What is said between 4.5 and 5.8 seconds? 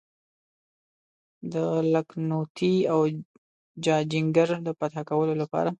د فتح کولو لپاره.